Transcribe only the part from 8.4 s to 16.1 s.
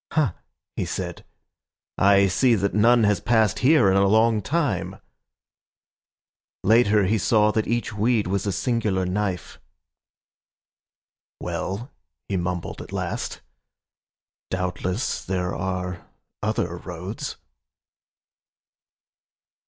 a singular knife."Well," he mumbled at last,"Doubtless there are